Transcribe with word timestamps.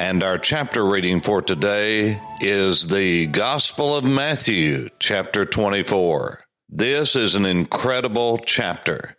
And 0.00 0.24
our 0.24 0.38
chapter 0.38 0.82
reading 0.82 1.20
for 1.20 1.42
today 1.42 2.18
is 2.40 2.88
the 2.88 3.26
Gospel 3.26 3.94
of 3.94 4.02
Matthew, 4.02 4.88
chapter 4.98 5.44
24. 5.44 6.42
This 6.72 7.16
is 7.16 7.34
an 7.34 7.46
incredible 7.46 8.38
chapter, 8.38 9.16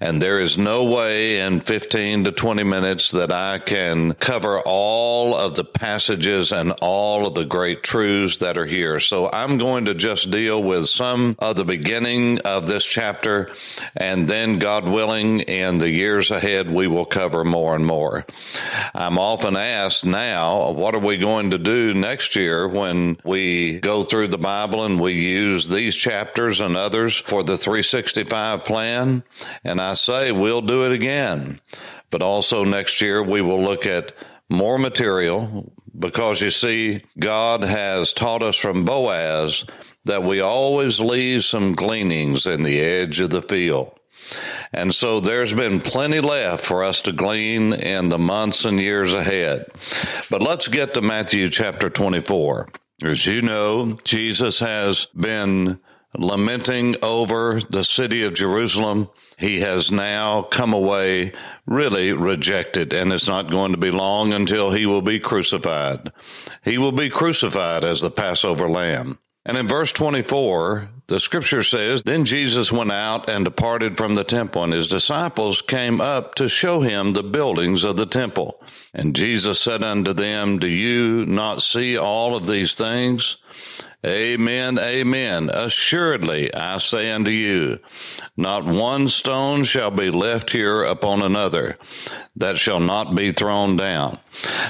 and 0.00 0.20
there 0.20 0.38
is 0.38 0.58
no 0.58 0.84
way 0.84 1.40
in 1.40 1.62
15 1.62 2.24
to 2.24 2.32
20 2.32 2.62
minutes 2.62 3.12
that 3.12 3.32
I 3.32 3.58
can 3.58 4.12
cover 4.12 4.60
all 4.60 5.34
of 5.34 5.54
the 5.54 5.64
passages 5.64 6.52
and 6.52 6.72
all 6.82 7.26
of 7.26 7.32
the 7.32 7.46
great 7.46 7.82
truths 7.82 8.36
that 8.38 8.58
are 8.58 8.66
here. 8.66 8.98
So 8.98 9.30
I'm 9.32 9.56
going 9.56 9.86
to 9.86 9.94
just 9.94 10.30
deal 10.30 10.62
with 10.62 10.88
some 10.88 11.36
of 11.38 11.56
the 11.56 11.64
beginning 11.64 12.40
of 12.40 12.66
this 12.66 12.84
chapter, 12.84 13.48
and 13.96 14.28
then, 14.28 14.58
God 14.58 14.86
willing, 14.86 15.40
in 15.40 15.78
the 15.78 15.88
years 15.88 16.30
ahead, 16.30 16.70
we 16.70 16.86
will 16.86 17.06
cover 17.06 17.44
more 17.44 17.74
and 17.74 17.86
more. 17.86 18.26
I'm 18.94 19.18
often 19.18 19.56
asked 19.56 20.04
now, 20.04 20.72
what 20.72 20.94
are 20.94 20.98
we 20.98 21.16
going 21.16 21.52
to 21.52 21.58
do 21.58 21.94
next 21.94 22.36
year 22.36 22.68
when 22.68 23.16
we 23.24 23.80
go 23.80 24.04
through 24.04 24.28
the 24.28 24.36
Bible 24.36 24.84
and 24.84 25.00
we 25.00 25.14
use 25.14 25.66
these 25.66 25.96
chapters 25.96 26.60
and 26.60 26.76
others? 26.76 26.89
Others 26.90 27.18
for 27.18 27.44
the 27.44 27.56
365 27.56 28.64
plan. 28.64 29.22
And 29.62 29.80
I 29.80 29.94
say 29.94 30.32
we'll 30.32 30.60
do 30.60 30.86
it 30.86 30.92
again. 30.92 31.60
But 32.10 32.20
also 32.20 32.64
next 32.64 33.00
year, 33.00 33.22
we 33.22 33.40
will 33.40 33.62
look 33.62 33.86
at 33.86 34.12
more 34.48 34.76
material 34.76 35.72
because 35.96 36.40
you 36.40 36.50
see, 36.50 37.04
God 37.16 37.62
has 37.62 38.12
taught 38.12 38.42
us 38.42 38.56
from 38.56 38.84
Boaz 38.84 39.64
that 40.04 40.24
we 40.24 40.40
always 40.40 40.98
leave 40.98 41.44
some 41.44 41.76
gleanings 41.76 42.46
in 42.46 42.62
the 42.62 42.80
edge 42.80 43.20
of 43.20 43.30
the 43.30 43.42
field. 43.42 43.96
And 44.72 44.92
so 44.92 45.20
there's 45.20 45.54
been 45.54 45.80
plenty 45.80 46.20
left 46.20 46.64
for 46.64 46.82
us 46.82 47.02
to 47.02 47.12
glean 47.12 47.72
in 47.72 48.08
the 48.08 48.18
months 48.18 48.64
and 48.64 48.80
years 48.80 49.12
ahead. 49.12 49.66
But 50.28 50.42
let's 50.42 50.66
get 50.66 50.94
to 50.94 51.02
Matthew 51.02 51.48
chapter 51.50 51.88
24. 51.88 52.68
As 53.04 53.26
you 53.26 53.42
know, 53.42 53.98
Jesus 54.04 54.58
has 54.60 55.06
been 55.06 55.78
lamenting 56.16 56.96
over 57.02 57.60
the 57.60 57.84
city 57.84 58.24
of 58.24 58.34
Jerusalem. 58.34 59.08
He 59.38 59.60
has 59.60 59.90
now 59.90 60.42
come 60.42 60.72
away 60.72 61.32
really 61.66 62.12
rejected, 62.12 62.92
and 62.92 63.12
it's 63.12 63.28
not 63.28 63.50
going 63.50 63.72
to 63.72 63.78
be 63.78 63.90
long 63.90 64.32
until 64.32 64.70
he 64.70 64.86
will 64.86 65.02
be 65.02 65.20
crucified. 65.20 66.12
He 66.64 66.78
will 66.78 66.92
be 66.92 67.08
crucified 67.08 67.84
as 67.84 68.00
the 68.00 68.10
Passover 68.10 68.68
lamb. 68.68 69.18
And 69.46 69.56
in 69.56 69.66
verse 69.66 69.90
24, 69.92 70.90
the 71.06 71.18
scripture 71.18 71.62
says, 71.62 72.02
Then 72.02 72.26
Jesus 72.26 72.70
went 72.70 72.92
out 72.92 73.30
and 73.30 73.44
departed 73.44 73.96
from 73.96 74.14
the 74.14 74.22
temple, 74.22 74.62
and 74.62 74.72
his 74.72 74.88
disciples 74.88 75.62
came 75.62 76.00
up 76.00 76.34
to 76.36 76.48
show 76.48 76.82
him 76.82 77.12
the 77.12 77.22
buildings 77.22 77.82
of 77.82 77.96
the 77.96 78.06
temple. 78.06 78.60
And 78.92 79.16
Jesus 79.16 79.58
said 79.58 79.82
unto 79.82 80.12
them, 80.12 80.58
Do 80.58 80.68
you 80.68 81.24
not 81.24 81.62
see 81.62 81.96
all 81.96 82.36
of 82.36 82.46
these 82.46 82.74
things? 82.74 83.38
Amen, 84.04 84.78
amen. 84.78 85.50
Assuredly, 85.52 86.52
I 86.54 86.78
say 86.78 87.10
unto 87.10 87.30
you, 87.30 87.80
not 88.34 88.64
one 88.64 89.08
stone 89.08 89.62
shall 89.64 89.90
be 89.90 90.10
left 90.10 90.50
here 90.50 90.82
upon 90.84 91.20
another 91.20 91.76
that 92.36 92.56
shall 92.56 92.80
not 92.80 93.14
be 93.14 93.32
thrown 93.32 93.76
down. 93.76 94.18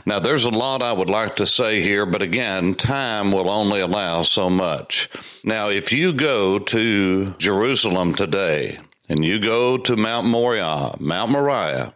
Now, 0.05 0.19
there's 0.19 0.47
a 0.47 0.51
lot 0.51 0.83
I 0.83 0.93
would 0.93 1.11
like 1.11 1.37
to 1.37 1.47
say 1.47 1.81
here, 1.81 2.07
but 2.07 2.23
again, 2.23 2.75
time 2.75 3.31
will 3.31 3.49
only 3.49 3.81
allow 3.81 4.23
so 4.23 4.51
much. 4.51 5.09
Now, 5.45 5.69
if 5.69 5.93
you 5.93 6.13
go 6.13 6.59
to 6.59 7.31
Jerusalem 7.35 8.17
today, 8.17 8.79
and 9.09 9.25
you 9.25 9.41
go 9.41 9.77
to 9.77 9.97
Mount 9.97 10.27
Moriah, 10.27 10.95
Mount 11.01 11.33
Moriah, 11.33 11.95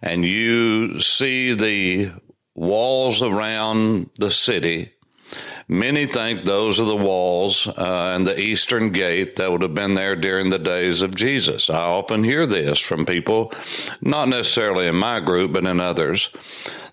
and 0.00 0.24
you 0.24 1.00
see 1.00 1.52
the 1.52 2.12
walls 2.54 3.22
around 3.22 4.10
the 4.20 4.30
city, 4.30 4.92
Many 5.70 6.06
think 6.06 6.44
those 6.44 6.80
are 6.80 6.86
the 6.86 6.96
walls 6.96 7.68
uh, 7.68 8.12
and 8.14 8.26
the 8.26 8.40
eastern 8.40 8.90
gate 8.90 9.36
that 9.36 9.52
would 9.52 9.60
have 9.60 9.74
been 9.74 9.94
there 9.94 10.16
during 10.16 10.48
the 10.48 10.58
days 10.58 11.02
of 11.02 11.14
Jesus. 11.14 11.68
I 11.68 11.82
often 11.82 12.24
hear 12.24 12.46
this 12.46 12.78
from 12.78 13.04
people, 13.04 13.52
not 14.00 14.28
necessarily 14.28 14.86
in 14.86 14.96
my 14.96 15.20
group, 15.20 15.52
but 15.52 15.66
in 15.66 15.78
others. 15.78 16.34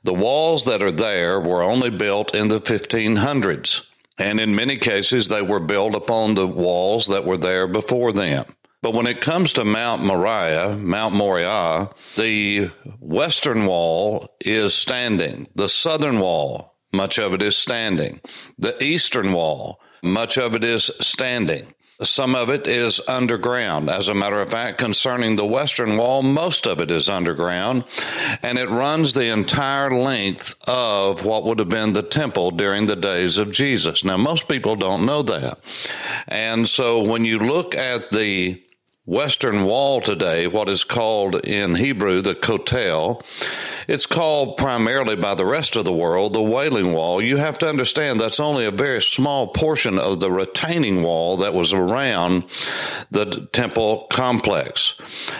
The 0.03 0.13
walls 0.13 0.65
that 0.65 0.83
are 0.83 0.91
there 0.91 1.39
were 1.39 1.63
only 1.63 1.89
built 1.89 2.35
in 2.35 2.49
the 2.49 2.59
1500s. 2.59 3.89
And 4.17 4.41
in 4.41 4.55
many 4.55 4.75
cases, 4.75 5.29
they 5.29 5.41
were 5.41 5.61
built 5.61 5.95
upon 5.95 6.35
the 6.35 6.47
walls 6.47 7.07
that 7.07 7.25
were 7.25 7.37
there 7.37 7.67
before 7.67 8.11
them. 8.11 8.43
But 8.81 8.93
when 8.93 9.07
it 9.07 9.21
comes 9.21 9.53
to 9.53 9.65
Mount 9.65 10.03
Moriah, 10.03 10.75
Mount 10.75 11.15
Moriah, 11.15 11.89
the 12.17 12.71
western 12.99 13.65
wall 13.65 14.35
is 14.41 14.73
standing. 14.73 15.47
The 15.55 15.69
southern 15.69 16.19
wall 16.19 16.74
much 16.95 17.19
of 17.19 17.33
it 17.33 17.41
is 17.41 17.55
standing. 17.55 18.21
The 18.57 18.81
eastern 18.83 19.33
wall, 19.33 19.79
much 20.01 20.37
of 20.37 20.55
it 20.55 20.63
is 20.63 20.85
standing. 20.99 21.73
Some 22.01 22.35
of 22.35 22.49
it 22.49 22.67
is 22.67 22.99
underground. 23.07 23.89
As 23.89 24.09
a 24.09 24.13
matter 24.13 24.41
of 24.41 24.49
fact, 24.49 24.77
concerning 24.77 25.37
the 25.37 25.45
western 25.45 25.95
wall, 25.95 26.23
most 26.23 26.67
of 26.67 26.81
it 26.81 26.91
is 26.91 27.07
underground, 27.07 27.85
and 28.41 28.57
it 28.57 28.69
runs 28.69 29.13
the 29.13 29.31
entire 29.31 29.91
length 29.91 30.55
of 30.67 31.23
what 31.23 31.45
would 31.45 31.59
have 31.59 31.69
been 31.69 31.93
the 31.93 32.03
temple 32.03 32.51
during 32.51 32.87
the 32.87 32.97
days 32.97 33.37
of 33.37 33.51
Jesus. 33.51 34.03
Now, 34.03 34.17
most 34.17 34.49
people 34.49 34.75
don't 34.75 35.05
know 35.05 35.21
that. 35.21 35.59
And 36.27 36.67
so 36.67 36.99
when 37.01 37.23
you 37.23 37.39
look 37.39 37.73
at 37.73 38.11
the 38.11 38.61
western 39.05 39.65
wall 39.65 40.01
today, 40.01 40.47
what 40.47 40.67
is 40.67 40.83
called 40.83 41.35
in 41.45 41.75
Hebrew 41.75 42.21
the 42.21 42.33
Kotel. 42.33 43.23
It's 43.87 44.07
called 44.07 44.57
primarily 44.57 45.15
by 45.15 45.35
the 45.35 45.45
rest 45.45 45.75
of 45.75 45.85
the 45.85 45.93
world 45.93 46.33
the 46.33 46.41
Wailing 46.41 46.91
Wall. 46.91 47.21
You 47.21 47.37
have 47.37 47.59
to 47.59 47.69
understand 47.69 48.19
that's 48.19 48.39
only 48.39 48.65
a 48.65 48.71
very 48.71 49.01
small 49.01 49.47
portion 49.47 49.99
of 49.99 50.19
the 50.19 50.31
retaining 50.31 51.03
wall 51.03 51.37
that 51.37 51.53
was 51.53 51.71
around 51.71 52.45
the 53.11 53.47
temple 53.51 54.07
complex. 54.11 54.99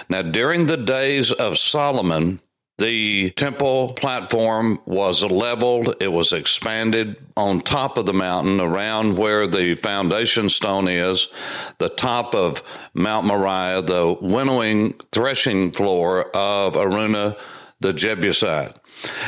Now, 0.09 0.21
during 0.21 0.67
the 0.67 0.77
days 0.77 1.31
of 1.31 1.57
Solomon, 1.57 2.41
the 2.77 3.29
temple 3.31 3.93
platform 3.93 4.79
was 4.85 5.23
leveled, 5.23 5.95
it 6.01 6.11
was 6.11 6.33
expanded 6.33 7.15
on 7.37 7.61
top 7.61 7.97
of 7.97 8.05
the 8.05 8.13
mountain 8.13 8.59
around 8.59 9.17
where 9.17 9.47
the 9.47 9.75
foundation 9.75 10.49
stone 10.49 10.87
is, 10.87 11.29
the 11.77 11.89
top 11.89 12.35
of 12.35 12.61
Mount 12.93 13.25
Moriah, 13.25 13.81
the 13.81 14.17
winnowing 14.19 14.93
threshing 15.11 15.71
floor 15.71 16.29
of 16.35 16.75
Araunah 16.75 17.37
the 17.79 17.93
Jebusite. 17.93 18.75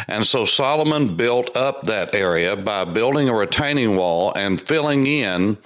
And 0.08 0.26
so 0.26 0.46
Solomon 0.46 1.16
built 1.16 1.56
up 1.56 1.84
that 1.84 2.16
area 2.16 2.56
by 2.56 2.86
building 2.86 3.30
a 3.30 3.34
retaining 3.34 3.96
wall 3.96 4.34
and 4.36 4.60
filling 4.60 5.06
in 5.06 5.58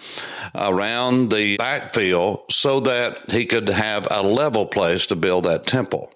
around 0.56 1.32
the 1.32 1.58
backfill 1.58 2.52
so 2.52 2.80
that 2.82 3.30
he 3.30 3.46
could 3.46 3.70
have 3.70 4.08
a 4.10 4.24
level 4.24 4.66
place 4.66 5.06
to 5.08 5.16
build 5.16 5.46
that 5.46 5.66
temple. 5.68 6.12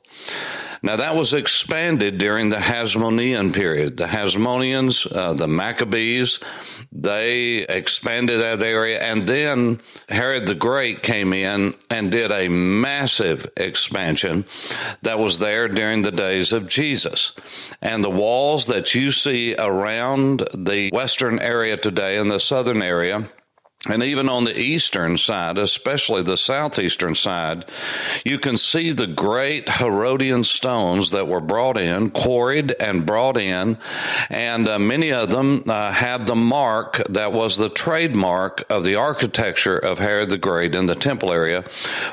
Now, 0.86 0.98
that 0.98 1.16
was 1.16 1.34
expanded 1.34 2.20
during 2.20 2.50
the 2.50 2.58
Hasmonean 2.58 3.56
period. 3.56 3.98
The 3.98 4.06
Hasmoneans, 4.06 5.12
uh, 5.12 5.34
the 5.34 5.48
Maccabees, 5.48 6.40
they 6.92 7.62
expanded 7.62 8.40
that 8.40 8.62
area. 8.62 9.00
And 9.02 9.24
then 9.24 9.82
Herod 10.10 10.48
the 10.48 10.54
Great 10.54 11.02
came 11.02 11.34
in 11.34 11.74
and 11.90 12.12
did 12.12 12.32
a 12.32 12.50
massive 12.50 13.48
expansion 13.58 14.46
that 15.02 15.18
was 15.18 15.40
there 15.40 15.68
during 15.68 16.04
the 16.04 16.12
days 16.12 16.54
of 16.54 16.70
Jesus. 16.70 17.34
And 17.82 18.04
the 18.04 18.12
walls 18.12 18.68
that 18.68 18.94
you 18.94 19.10
see 19.10 19.56
around 19.56 20.48
the 20.54 20.92
western 20.92 21.40
area 21.40 21.78
today 21.78 22.18
and 22.18 22.30
the 22.30 22.40
southern 22.40 22.84
area 22.84 23.28
And 23.88 24.02
even 24.02 24.30
on 24.30 24.46
the 24.46 24.58
eastern 24.58 25.18
side, 25.18 25.60
especially 25.60 26.24
the 26.24 26.38
southeastern 26.38 27.14
side, 27.14 27.66
you 28.24 28.40
can 28.40 28.58
see 28.58 28.92
the 28.92 29.06
great 29.06 29.70
Herodian 29.70 30.44
stones 30.44 31.12
that 31.12 31.28
were 31.28 31.42
brought 31.42 31.78
in, 31.78 32.10
quarried 32.10 32.76
and 32.80 33.06
brought 33.06 33.38
in. 33.38 33.78
And 34.30 34.68
uh, 34.68 34.80
many 34.80 35.12
of 35.12 35.30
them 35.30 35.64
uh, 35.68 35.92
have 35.92 36.26
the 36.26 36.36
mark 36.36 36.98
that 37.10 37.32
was 37.32 37.58
the 37.58 37.70
trademark 37.70 38.64
of 38.72 38.84
the 38.84 38.96
architecture 38.96 39.78
of 39.78 40.00
Herod 40.00 40.32
the 40.32 40.38
Great 40.40 40.74
in 40.74 40.88
the 40.88 40.96
temple 40.96 41.32
area, 41.32 41.64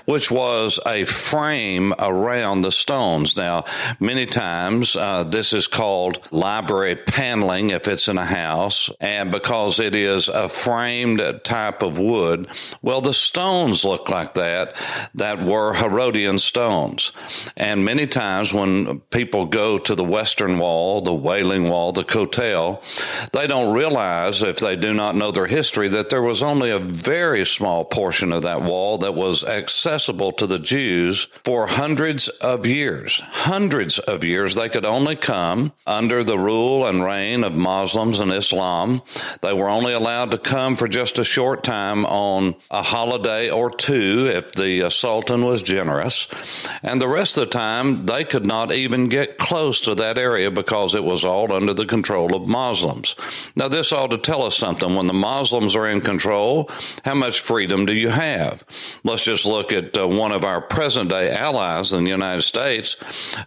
which 0.04 0.30
was 0.30 0.78
a 0.86 1.04
frame 1.04 1.94
around 1.98 2.62
the 2.62 2.72
stones. 2.72 3.36
Now, 3.36 3.64
many 3.98 4.26
times 4.26 4.94
uh, 4.94 5.24
this 5.24 5.54
is 5.54 5.66
called 5.66 6.18
library 6.30 6.96
paneling 6.96 7.70
if 7.70 7.88
it's 7.88 8.08
in 8.08 8.18
a 8.18 8.24
house, 8.26 8.90
and 9.00 9.32
because 9.32 9.80
it 9.80 9.96
is 9.96 10.28
a 10.28 10.50
framed 10.50 11.22
type 11.44 11.61
type 11.62 11.82
of 11.82 11.98
wood. 11.98 12.48
Well, 12.82 13.00
the 13.00 13.14
stones 13.14 13.84
look 13.84 14.08
like 14.08 14.34
that, 14.34 14.74
that 15.14 15.42
were 15.42 15.74
Herodian 15.74 16.38
stones. 16.38 17.12
And 17.56 17.84
many 17.84 18.06
times 18.06 18.52
when 18.52 19.00
people 19.10 19.46
go 19.46 19.78
to 19.78 19.94
the 19.94 20.04
Western 20.04 20.58
Wall, 20.58 21.00
the 21.00 21.14
Wailing 21.14 21.68
Wall, 21.68 21.92
the 21.92 22.04
Kotel, 22.04 22.82
they 23.32 23.46
don't 23.46 23.74
realize, 23.74 24.42
if 24.42 24.58
they 24.58 24.76
do 24.76 24.92
not 24.92 25.14
know 25.14 25.30
their 25.30 25.46
history, 25.46 25.88
that 25.88 26.10
there 26.10 26.22
was 26.22 26.42
only 26.42 26.70
a 26.70 26.78
very 26.78 27.46
small 27.46 27.84
portion 27.84 28.32
of 28.32 28.42
that 28.42 28.62
wall 28.62 28.98
that 28.98 29.14
was 29.14 29.44
accessible 29.44 30.32
to 30.32 30.46
the 30.46 30.58
Jews 30.58 31.28
for 31.44 31.66
hundreds 31.66 32.28
of 32.28 32.66
years. 32.66 33.20
Hundreds 33.20 33.98
of 34.00 34.24
years. 34.24 34.54
They 34.54 34.68
could 34.68 34.84
only 34.84 35.16
come 35.16 35.72
under 35.86 36.24
the 36.24 36.38
rule 36.38 36.86
and 36.86 37.04
reign 37.04 37.44
of 37.44 37.54
Muslims 37.54 38.18
and 38.18 38.32
Islam. 38.32 39.02
They 39.42 39.52
were 39.52 39.68
only 39.68 39.92
allowed 39.92 40.30
to 40.32 40.38
come 40.38 40.76
for 40.76 40.88
just 40.88 41.18
a 41.18 41.24
short 41.24 41.51
short 41.52 41.64
time 41.64 42.06
on 42.06 42.54
a 42.70 42.80
holiday 42.80 43.50
or 43.50 43.68
two 43.68 44.26
if 44.26 44.52
the 44.52 44.88
Sultan 44.88 45.44
was 45.44 45.62
generous. 45.62 46.26
And 46.82 46.98
the 46.98 47.06
rest 47.06 47.36
of 47.36 47.44
the 47.44 47.50
time, 47.50 48.06
they 48.06 48.24
could 48.24 48.46
not 48.46 48.72
even 48.72 49.08
get 49.08 49.36
close 49.36 49.82
to 49.82 49.94
that 49.96 50.16
area 50.16 50.50
because 50.50 50.94
it 50.94 51.04
was 51.04 51.26
all 51.26 51.52
under 51.52 51.74
the 51.74 51.84
control 51.84 52.34
of 52.34 52.48
Muslims. 52.48 53.16
Now, 53.54 53.68
this 53.68 53.92
ought 53.92 54.12
to 54.12 54.16
tell 54.16 54.44
us 54.44 54.56
something. 54.56 54.96
When 54.96 55.08
the 55.08 55.12
Muslims 55.12 55.76
are 55.76 55.86
in 55.86 56.00
control, 56.00 56.70
how 57.04 57.16
much 57.16 57.40
freedom 57.40 57.84
do 57.84 57.92
you 57.92 58.08
have? 58.08 58.64
Let's 59.04 59.24
just 59.24 59.44
look 59.44 59.74
at 59.74 59.94
uh, 59.98 60.08
one 60.08 60.32
of 60.32 60.44
our 60.44 60.62
present 60.62 61.10
day 61.10 61.30
allies 61.30 61.92
in 61.92 62.04
the 62.04 62.10
United 62.10 62.44
States, 62.44 62.96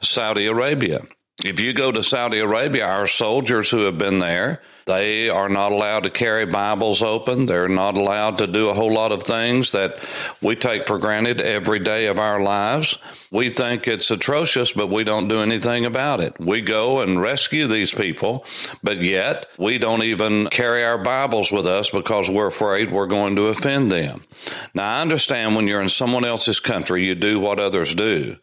Saudi 0.03 0.45
Arabia. 0.45 1.01
If 1.43 1.59
you 1.59 1.73
go 1.73 1.91
to 1.91 2.03
Saudi 2.03 2.37
Arabia, 2.37 2.85
our 2.85 3.07
soldiers 3.07 3.71
who 3.71 3.85
have 3.85 3.97
been 3.97 4.19
there, 4.19 4.61
they 4.85 5.29
are 5.29 5.49
not 5.49 5.71
allowed 5.71 6.03
to 6.03 6.09
carry 6.09 6.45
Bibles 6.45 7.01
open. 7.01 7.47
They're 7.47 7.67
not 7.67 7.97
allowed 7.97 8.37
to 8.37 8.47
do 8.47 8.69
a 8.69 8.73
whole 8.73 8.93
lot 8.93 9.11
of 9.11 9.23
things 9.23 9.71
that 9.71 9.97
we 10.41 10.55
take 10.55 10.87
for 10.87 10.99
granted 10.99 11.41
every 11.41 11.79
day 11.79 12.07
of 12.07 12.19
our 12.19 12.39
lives. 12.39 12.99
We 13.31 13.49
think 13.49 13.87
it's 13.87 14.11
atrocious, 14.11 14.71
but 14.71 14.87
we 14.87 15.03
don't 15.03 15.27
do 15.27 15.41
anything 15.41 15.85
about 15.85 16.19
it. 16.19 16.39
We 16.39 16.61
go 16.61 17.01
and 17.01 17.19
rescue 17.19 17.67
these 17.67 17.93
people, 17.93 18.45
but 18.83 19.01
yet 19.01 19.47
we 19.57 19.77
don't 19.77 20.03
even 20.03 20.47
carry 20.47 20.83
our 20.83 20.99
Bibles 20.99 21.51
with 21.51 21.65
us 21.65 21.89
because 21.89 22.29
we're 22.29 22.47
afraid 22.47 22.91
we're 22.91 23.07
going 23.07 23.35
to 23.37 23.47
offend 23.47 23.91
them. 23.91 24.23
Now, 24.73 24.97
I 24.97 25.01
understand 25.01 25.55
when 25.55 25.67
you're 25.67 25.81
in 25.81 25.89
someone 25.89 26.23
else's 26.23 26.59
country, 26.59 27.05
you 27.05 27.15
do 27.15 27.39
what 27.39 27.59
others 27.59 27.95
do. 27.95 28.37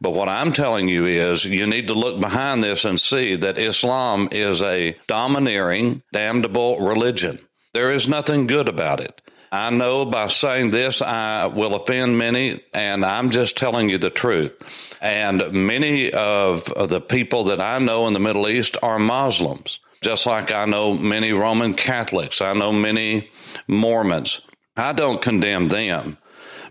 But 0.00 0.10
what 0.10 0.28
I'm 0.28 0.52
telling 0.52 0.88
you 0.88 1.06
is 1.06 1.44
you 1.44 1.66
need 1.66 1.88
to 1.88 1.94
look 1.94 2.20
behind 2.20 2.62
this 2.62 2.84
and 2.84 3.00
see 3.00 3.36
that 3.36 3.58
Islam 3.58 4.28
is 4.30 4.60
a 4.62 4.96
domineering, 5.06 5.85
damnable 6.12 6.80
religion. 6.80 7.38
There 7.72 7.90
is 7.90 8.08
nothing 8.08 8.46
good 8.46 8.68
about 8.68 9.00
it. 9.00 9.20
I 9.52 9.70
know 9.70 10.04
by 10.04 10.26
saying 10.26 10.70
this, 10.70 11.00
I 11.00 11.46
will 11.46 11.74
offend 11.74 12.18
many, 12.18 12.60
and 12.74 13.04
I'm 13.04 13.30
just 13.30 13.56
telling 13.56 13.88
you 13.88 13.96
the 13.96 14.10
truth. 14.10 14.56
And 15.00 15.52
many 15.52 16.12
of 16.12 16.64
the 16.64 17.00
people 17.00 17.44
that 17.44 17.60
I 17.60 17.78
know 17.78 18.06
in 18.06 18.12
the 18.12 18.18
Middle 18.18 18.48
East 18.48 18.76
are 18.82 18.98
Muslims, 18.98 19.80
just 20.02 20.26
like 20.26 20.52
I 20.52 20.64
know 20.66 20.94
many 20.94 21.32
Roman 21.32 21.74
Catholics. 21.74 22.42
I 22.42 22.52
know 22.54 22.72
many 22.72 23.30
Mormons. 23.68 24.46
I 24.76 24.92
don't 24.92 25.22
condemn 25.22 25.68
them, 25.68 26.18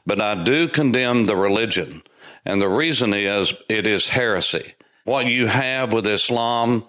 but 0.06 0.22
I 0.22 0.44
do 0.44 0.68
condemn 0.68 1.26
the 1.26 1.36
religion. 1.36 2.04
And 2.46 2.62
the 2.62 2.70
reason 2.70 3.14
is 3.14 3.54
it 3.68 3.88
is 3.88 4.06
heresy. 4.08 4.75
What 5.06 5.28
you 5.28 5.46
have 5.46 5.94
with 5.94 6.08
Islam 6.08 6.84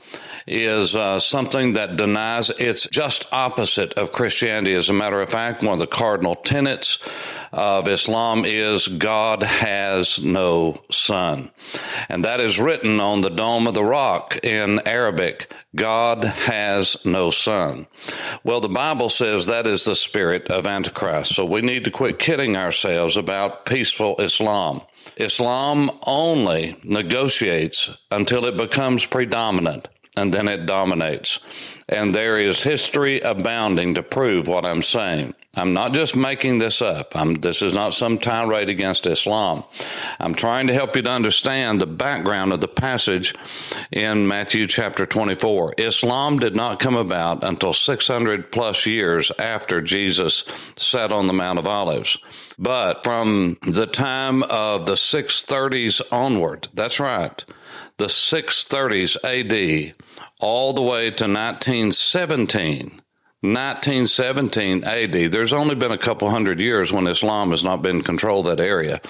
is 0.46 0.96
uh, 0.96 1.18
something 1.18 1.74
that 1.74 1.96
denies 1.96 2.48
it's 2.48 2.88
just 2.88 3.30
opposite 3.30 3.92
of 3.98 4.10
Christianity. 4.10 4.74
As 4.74 4.88
a 4.88 4.94
matter 4.94 5.20
of 5.20 5.28
fact, 5.28 5.62
one 5.62 5.74
of 5.74 5.78
the 5.80 5.86
cardinal 5.86 6.34
tenets 6.34 6.98
of 7.52 7.86
Islam 7.86 8.46
is 8.46 8.88
God 8.88 9.42
has 9.42 10.18
no 10.18 10.82
son. 10.90 11.50
And 12.08 12.24
that 12.24 12.40
is 12.40 12.58
written 12.58 13.00
on 13.00 13.20
the 13.20 13.28
Dome 13.28 13.66
of 13.66 13.74
the 13.74 13.84
Rock 13.84 14.38
in 14.42 14.80
Arabic. 14.88 15.52
God 15.74 16.24
has 16.24 17.04
no 17.04 17.30
son. 17.30 17.86
Well, 18.42 18.62
the 18.62 18.70
Bible 18.70 19.10
says 19.10 19.44
that 19.44 19.66
is 19.66 19.84
the 19.84 19.94
spirit 19.94 20.50
of 20.50 20.66
Antichrist. 20.66 21.34
So 21.34 21.44
we 21.44 21.60
need 21.60 21.84
to 21.84 21.90
quit 21.90 22.18
kidding 22.18 22.56
ourselves 22.56 23.18
about 23.18 23.66
peaceful 23.66 24.18
Islam. 24.20 24.80
Islam 25.16 25.90
only 26.06 26.76
negotiates 26.84 27.90
until 28.10 28.44
it 28.44 28.56
becomes 28.56 29.04
predominant 29.06 29.88
and 30.16 30.32
then 30.32 30.48
it 30.48 30.66
dominates. 30.66 31.40
And 31.88 32.14
there 32.14 32.38
is 32.38 32.62
history 32.62 33.20
abounding 33.20 33.94
to 33.94 34.02
prove 34.02 34.48
what 34.48 34.66
I'm 34.66 34.82
saying. 34.82 35.34
I'm 35.54 35.72
not 35.72 35.94
just 35.94 36.16
making 36.16 36.58
this 36.58 36.82
up. 36.82 37.14
I'm, 37.14 37.34
this 37.34 37.62
is 37.62 37.74
not 37.74 37.94
some 37.94 38.18
tirade 38.18 38.68
against 38.68 39.06
Islam. 39.06 39.62
I'm 40.18 40.34
trying 40.34 40.66
to 40.66 40.74
help 40.74 40.96
you 40.96 41.02
to 41.02 41.10
understand 41.10 41.80
the 41.80 41.86
background 41.86 42.52
of 42.52 42.60
the 42.60 42.68
passage 42.68 43.34
in 43.92 44.26
Matthew 44.26 44.66
chapter 44.66 45.06
24. 45.06 45.74
Islam 45.78 46.38
did 46.38 46.56
not 46.56 46.80
come 46.80 46.96
about 46.96 47.44
until 47.44 47.72
600 47.72 48.50
plus 48.50 48.84
years 48.84 49.30
after 49.38 49.80
Jesus 49.80 50.44
sat 50.76 51.12
on 51.12 51.26
the 51.26 51.32
Mount 51.32 51.58
of 51.58 51.66
Olives. 51.66 52.18
But 52.58 53.04
from 53.04 53.58
the 53.66 53.86
time 53.86 54.42
of 54.44 54.86
the 54.86 54.94
630s 54.94 56.00
onward, 56.10 56.68
that's 56.74 56.98
right, 56.98 57.44
the 57.98 58.06
630s 58.06 59.16
AD, 59.24 59.94
all 60.40 60.72
the 60.72 60.82
way 60.82 61.10
to 61.10 61.24
1917. 61.24 63.02
1917 63.42 64.82
AD, 64.84 65.12
there's 65.30 65.52
only 65.52 65.74
been 65.74 65.92
a 65.92 65.98
couple 65.98 66.28
hundred 66.30 66.58
years 66.58 66.92
when 66.92 67.06
Islam 67.06 67.50
has 67.50 67.62
not 67.62 67.82
been 67.82 68.02
control 68.02 68.42
that 68.42 68.60
area. 68.60 69.00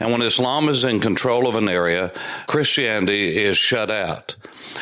And 0.00 0.10
when 0.10 0.22
Islam 0.22 0.68
is 0.68 0.82
in 0.82 0.98
control 0.98 1.46
of 1.46 1.54
an 1.54 1.68
area, 1.68 2.12
Christianity 2.46 3.36
is 3.36 3.56
shut 3.56 3.90
out 3.90 4.34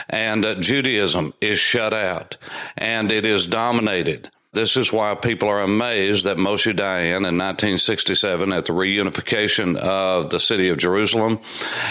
and 0.09 0.45
uh, 0.45 0.55
Judaism 0.55 1.35
is 1.41 1.59
shut 1.59 1.93
out 1.93 2.37
and 2.79 3.13
it 3.13 3.27
is 3.27 3.47
dominated. 3.47 4.31
This 4.53 4.77
is 4.77 4.93
why 4.93 5.17
people 5.17 5.49
are 5.49 5.63
amazed 5.63 6.25
that 6.25 6.37
Moshe 6.37 6.73
Dayan 6.73 7.27
in 7.27 7.37
1967 7.37 8.53
at 8.53 8.67
the 8.67 8.73
reunification 8.73 9.77
of 9.77 10.31
the 10.31 10.39
city 10.39 10.69
of 10.69 10.79
Jerusalem 10.79 11.41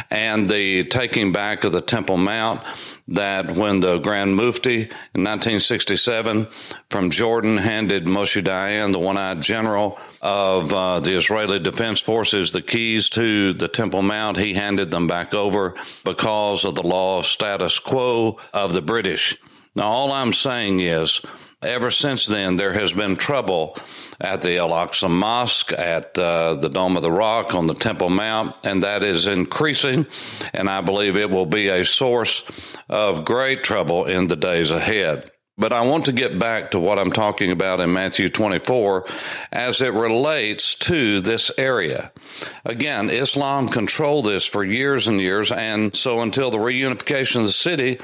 and 0.09 0.49
the 0.49 0.85
taking 0.85 1.33
back 1.33 1.65
of 1.65 1.73
the 1.73 1.81
Temple 1.81 2.15
Mount 2.15 2.61
that 3.09 3.51
when 3.51 3.81
the 3.81 4.00
Grand 4.00 4.35
Mufti 4.35 4.81
in 4.81 5.23
1967 5.23 6.47
from 6.89 7.09
Jordan 7.09 7.57
handed 7.57 8.06
Moshe 8.06 8.42
Dayan, 8.42 8.92
the 8.94 8.99
one-eyed 8.99 9.42
general 9.42 9.99
of 10.21 10.73
uh, 10.73 10.99
the 11.01 11.18
Israeli 11.18 11.59
Defense 11.59 11.99
Forces, 11.99 12.51
the 12.51 12.61
keys 12.61 13.09
to 13.09 13.54
the 13.54 13.68
Temple 13.68 14.01
Mount, 14.01 14.37
he 14.37 14.54
handed 14.54 14.92
them 14.92 15.07
back 15.07 15.33
over 15.33 15.75
because 16.06 16.63
of 16.63 16.75
the 16.75 16.83
law 16.83 17.19
of 17.19 17.25
status 17.25 17.80
quo 17.80 18.37
of 18.54 18.73
the 18.73 18.81
British. 18.81 19.37
Now, 19.75 19.83
all 19.83 20.11
I'm 20.11 20.33
saying 20.33 20.80
is 20.80 21.21
Ever 21.63 21.91
since 21.91 22.25
then, 22.25 22.57
there 22.57 22.73
has 22.73 22.93
been 22.93 23.15
trouble 23.15 23.77
at 24.19 24.41
the 24.41 24.57
Al 24.57 24.69
Aqsa 24.69 25.09
Mosque, 25.09 25.71
at 25.71 26.17
uh, 26.17 26.55
the 26.55 26.69
Dome 26.69 26.97
of 26.97 27.03
the 27.03 27.11
Rock, 27.11 27.55
on 27.55 27.67
the 27.67 27.73
Temple 27.73 28.09
Mount, 28.09 28.55
and 28.63 28.83
that 28.83 29.03
is 29.03 29.27
increasing. 29.27 30.05
And 30.53 30.69
I 30.69 30.81
believe 30.81 31.15
it 31.15 31.29
will 31.29 31.45
be 31.45 31.69
a 31.69 31.85
source 31.85 32.43
of 32.89 33.25
great 33.25 33.63
trouble 33.63 34.05
in 34.05 34.27
the 34.27 34.35
days 34.35 34.71
ahead. 34.71 35.31
But 35.56 35.72
I 35.72 35.81
want 35.81 36.06
to 36.06 36.12
get 36.12 36.40
back 36.40 36.72
to 36.72 36.80
what 36.80 36.98
I'm 36.98 37.12
talking 37.12 37.52
about 37.52 37.80
in 37.80 37.94
Matthew 37.94 38.28
24 38.28 39.06
as 39.52 39.81
it 39.81 39.94
relates 39.94 40.74
to 40.76 41.22
this 41.22 41.52
area. 41.60 42.12
Again, 42.66 43.12
Islam 43.12 43.69
controlled 43.69 44.26
this 44.26 44.45
for 44.45 44.64
years 44.64 45.07
and 45.07 45.22
years. 45.22 45.52
And 45.52 45.95
so 45.95 46.22
until 46.22 46.50
the 46.50 46.57
reunification 46.57 47.42
of 47.42 47.44
the 47.44 47.52
city, 47.52 48.00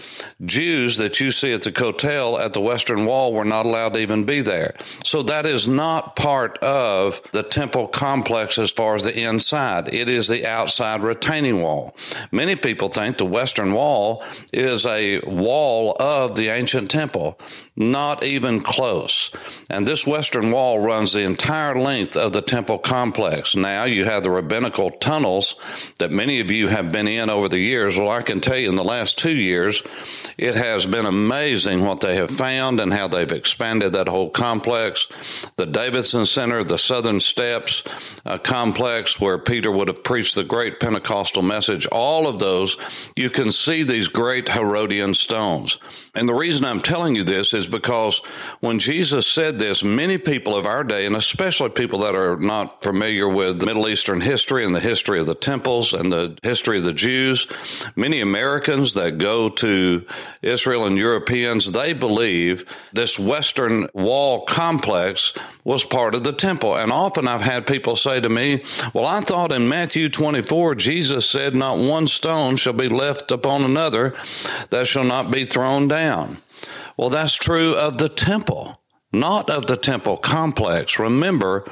Jews 0.46 0.98
that 0.98 1.20
you 1.20 1.32
see 1.32 1.52
at 1.52 1.64
the 1.64 1.72
Kotel 1.72 2.40
at 2.40 2.54
the 2.54 2.62
Western 2.62 3.08
Wall 3.08 3.34
were 3.34 3.46
not 3.46 3.66
allowed 3.66 3.96
to 3.96 4.00
even 4.00 4.26
be 4.26 4.42
there. 4.42 4.76
So 5.04 5.24
that 5.24 5.48
is 5.48 5.68
not 5.68 6.16
part 6.16 6.60
of 6.60 7.20
the 7.32 7.42
temple 7.42 7.88
complex 7.88 8.60
as 8.60 8.72
far 8.72 8.94
as 8.94 9.06
the 9.06 9.20
inside. 9.20 9.92
It 9.92 10.08
is 10.08 10.28
the 10.28 10.46
outside 10.46 11.02
retaining 11.02 11.64
wall. 11.64 11.96
Many 12.32 12.56
people 12.56 12.90
think 12.90 13.18
the 13.18 13.26
Western 13.26 13.74
Wall 13.74 14.24
is 14.54 14.86
a 14.86 15.20
wall 15.22 15.96
of 16.00 16.36
the 16.36 16.50
ancient 16.50 16.92
temple. 16.92 17.40
Not 17.76 18.24
even 18.24 18.62
close. 18.62 19.32
And 19.70 19.88
this 19.88 20.06
western 20.06 20.52
wall 20.52 20.80
runs 20.80 21.14
the 21.14 21.22
entire 21.22 21.76
length 21.76 22.18
of 22.18 22.34
the 22.34 22.42
temple 22.42 22.78
complex. 22.78 23.56
Now 23.56 23.86
you 23.86 24.06
have 24.06 24.24
the 24.24 24.30
rabbinical 24.30 24.90
tunnels 24.90 25.56
that 26.00 26.12
many 26.12 26.42
of 26.42 26.52
you 26.52 26.68
have 26.68 26.92
been 26.92 27.08
in 27.08 27.30
over 27.30 27.48
the 27.48 27.60
years. 27.60 27.98
Well, 27.98 28.10
I 28.10 28.22
can 28.22 28.42
tell 28.42 28.58
you 28.58 28.70
in 28.70 28.76
the 28.76 28.84
last 28.84 29.18
two 29.18 29.36
years, 29.36 29.82
it 30.38 30.56
has 30.56 30.86
been 30.86 31.06
amazing 31.06 31.86
what 31.86 32.02
they 32.02 32.16
have 32.18 32.32
found 32.32 32.80
and 32.80 32.94
how 32.94 33.08
they've 33.08 33.32
expanded 33.32 33.94
that 33.94 34.10
whole 34.10 34.30
complex. 34.30 35.08
The 35.56 35.66
Davidson 35.66 36.26
Center, 36.26 36.64
the 36.64 36.78
Southern 36.78 37.20
Steps 37.20 37.84
uh, 38.26 38.38
complex, 38.38 39.20
where 39.20 39.38
Peter 39.38 39.72
would 39.72 39.88
have 39.88 40.04
preached 40.04 40.36
the 40.36 40.44
great 40.44 40.80
Pentecostal 40.80 41.44
message, 41.44 41.88
all 41.88 42.28
of 42.28 42.40
those, 42.40 42.78
you 43.16 43.30
can 43.30 43.52
see 43.52 43.84
these 43.84 44.08
great 44.08 44.50
Herodian 44.50 45.14
stones. 45.14 45.78
And 46.16 46.28
the 46.28 46.34
reason 46.34 46.66
I'm 46.66 46.82
telling 46.82 47.16
you 47.16 47.24
this 47.30 47.54
is 47.54 47.68
because 47.68 48.20
when 48.60 48.80
Jesus 48.80 49.28
said 49.28 49.60
this, 49.60 49.84
many 49.84 50.18
people 50.18 50.56
of 50.56 50.66
our 50.66 50.84
day, 50.84 51.06
and 51.06 51.16
especially 51.16 51.70
people 51.70 52.00
that 52.00 52.16
are 52.16 52.38
not 52.38 52.82
familiar 52.84 53.30
with 53.30 53.64
Middle 53.64 53.88
Eastern 53.88 54.20
history 54.20 54.66
and 54.66 54.76
the 54.76 54.80
history 54.80 55.20
of 55.20 55.28
the 55.28 55.36
temples 55.36 55.94
and 55.94 56.12
the 56.12 56.38
history 56.42 56.80
of 56.80 56.84
the 56.84 56.94
Jews, 56.94 57.48
many 57.96 58.22
Americans 58.22 58.96
that 58.96 59.20
go 59.20 59.48
to 59.48 60.06
Israel 60.42 60.86
and 60.86 60.98
Europeans, 60.98 61.72
they 61.72 61.94
believe 61.94 62.66
this 62.94 63.20
Western 63.20 63.88
Wall 63.94 64.46
complex 64.46 65.38
was 65.64 65.84
part 65.84 66.16
of 66.16 66.24
the 66.24 66.34
temple. 66.34 66.76
And 66.76 66.92
often 66.92 67.28
I've 67.28 67.42
had 67.42 67.68
people 67.68 67.96
say 67.96 68.20
to 68.20 68.30
me, 68.30 68.64
Well, 68.94 69.06
I 69.06 69.22
thought 69.22 69.52
in 69.52 69.70
Matthew 69.70 70.10
24, 70.10 70.76
Jesus 70.76 71.30
said, 71.30 71.56
Not 71.56 71.78
one 71.78 72.08
stone 72.08 72.56
shall 72.56 72.74
be 72.74 72.90
left 72.90 73.32
upon 73.32 73.64
another 73.64 74.16
that 74.72 74.88
shall 74.88 75.04
not 75.04 75.30
be 75.30 75.46
thrown 75.46 75.88
down. 75.88 76.38
Well, 77.00 77.10
that's 77.10 77.34
true 77.34 77.76
of 77.76 77.98
the 77.98 78.10
temple 78.10 78.76
not 79.12 79.50
of 79.50 79.66
the 79.66 79.78
temple 79.78 80.18
complex. 80.18 81.00
Remember, 81.00 81.66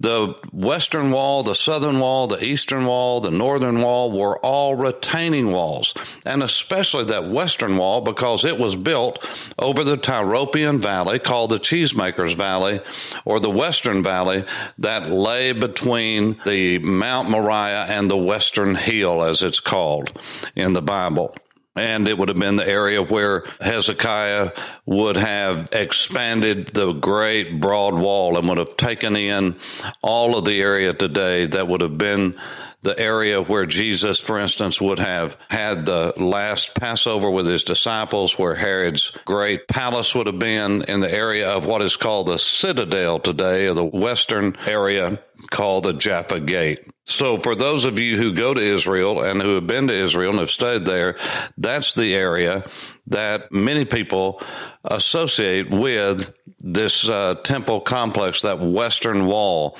the 0.00 0.34
western 0.52 1.10
wall, 1.10 1.42
the 1.42 1.54
southern 1.54 1.98
wall, 1.98 2.26
the 2.26 2.44
eastern 2.44 2.84
wall, 2.84 3.20
the 3.20 3.30
northern 3.30 3.80
wall 3.80 4.12
were 4.12 4.38
all 4.40 4.74
retaining 4.74 5.50
walls, 5.50 5.94
and 6.26 6.42
especially 6.42 7.04
that 7.04 7.30
western 7.30 7.78
wall 7.78 8.02
because 8.02 8.44
it 8.44 8.58
was 8.58 8.76
built 8.76 9.26
over 9.58 9.82
the 9.82 9.96
Tyropoeon 9.96 10.78
Valley 10.78 11.18
called 11.18 11.50
the 11.50 11.58
Cheesemakers 11.58 12.34
Valley 12.34 12.80
or 13.24 13.40
the 13.40 13.50
Western 13.50 14.02
Valley 14.02 14.44
that 14.76 15.08
lay 15.08 15.52
between 15.52 16.38
the 16.44 16.78
Mount 16.80 17.30
Moriah 17.30 17.86
and 17.88 18.10
the 18.10 18.16
Western 18.18 18.74
Hill, 18.74 19.22
as 19.22 19.42
it's 19.42 19.60
called 19.60 20.12
in 20.54 20.74
the 20.74 20.82
Bible 20.82 21.34
and 21.76 22.08
it 22.08 22.16
would 22.16 22.28
have 22.28 22.38
been 22.38 22.56
the 22.56 22.68
area 22.68 23.02
where 23.02 23.44
Hezekiah 23.60 24.52
would 24.86 25.16
have 25.16 25.68
expanded 25.72 26.68
the 26.68 26.92
great 26.92 27.60
broad 27.60 27.94
wall 27.94 28.38
and 28.38 28.48
would 28.48 28.58
have 28.58 28.76
taken 28.76 29.16
in 29.16 29.56
all 30.02 30.38
of 30.38 30.44
the 30.44 30.62
area 30.62 30.92
today 30.92 31.46
that 31.46 31.66
would 31.66 31.80
have 31.80 31.98
been 31.98 32.38
the 32.84 32.98
area 32.98 33.42
where 33.42 33.64
Jesus, 33.64 34.20
for 34.20 34.38
instance, 34.38 34.80
would 34.80 34.98
have 34.98 35.36
had 35.48 35.86
the 35.86 36.12
last 36.18 36.74
Passover 36.74 37.30
with 37.30 37.46
his 37.46 37.64
disciples, 37.64 38.38
where 38.38 38.54
Herod's 38.54 39.10
great 39.24 39.66
palace 39.66 40.14
would 40.14 40.26
have 40.26 40.38
been 40.38 40.82
in 40.82 41.00
the 41.00 41.12
area 41.12 41.50
of 41.50 41.64
what 41.64 41.82
is 41.82 41.96
called 41.96 42.28
the 42.28 42.38
citadel 42.38 43.18
today, 43.18 43.66
or 43.66 43.74
the 43.74 43.84
western 43.84 44.56
area 44.66 45.18
called 45.50 45.84
the 45.84 45.94
Jaffa 45.94 46.40
Gate. 46.40 46.86
So, 47.06 47.38
for 47.38 47.54
those 47.54 47.86
of 47.86 47.98
you 47.98 48.16
who 48.16 48.34
go 48.34 48.54
to 48.54 48.60
Israel 48.60 49.22
and 49.22 49.40
who 49.40 49.54
have 49.56 49.66
been 49.66 49.88
to 49.88 49.94
Israel 49.94 50.30
and 50.30 50.38
have 50.40 50.50
stayed 50.50 50.84
there, 50.84 51.16
that's 51.58 51.94
the 51.94 52.14
area 52.14 52.64
that 53.06 53.52
many 53.52 53.84
people 53.84 54.40
associate 54.84 55.70
with 55.70 56.34
this 56.66 57.08
uh, 57.08 57.34
temple 57.44 57.80
complex, 57.80 58.40
that 58.40 58.58
western 58.58 59.26
wall, 59.26 59.76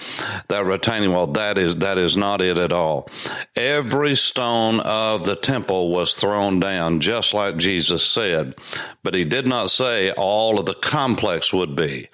that 0.49 0.67
retaining 0.67 1.13
wall. 1.13 1.27
That 1.29 1.57
is 1.57 1.79
that 1.79 1.97
is 1.97 2.17
not 2.17 2.43
it 2.43 2.59
at 2.59 2.73
all. 2.73 3.09
Every 3.57 4.15
stone 4.15 4.81
of 4.81 5.25
the 5.25 5.37
temple 5.37 5.91
was 5.91 6.15
thrown 6.15 6.61
down, 6.61 7.01
just 7.01 7.33
like 7.33 7.57
Jesus 7.57 8.05
said, 8.07 8.55
but 9.03 9.15
he 9.15 9.25
did 9.25 9.47
not 9.47 9.71
say 9.71 10.13
all 10.13 10.59
of 10.59 10.67
the 10.67 10.75
complex 10.75 11.53
would 11.55 11.75
be. 11.75 12.09